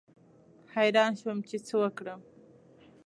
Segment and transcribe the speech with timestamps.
[0.75, 2.21] حیران شوم چې څه وکړم.